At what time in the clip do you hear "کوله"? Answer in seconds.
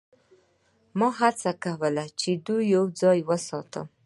1.63-2.05